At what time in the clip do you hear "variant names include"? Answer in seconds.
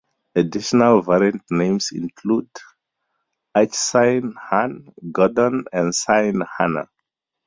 1.03-2.49